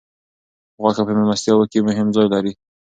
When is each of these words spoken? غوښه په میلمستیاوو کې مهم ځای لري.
غوښه 0.81 1.01
په 1.05 1.11
میلمستیاوو 1.17 1.69
کې 1.71 1.79
مهم 1.87 2.07
ځای 2.15 2.27
لري. 2.33 2.51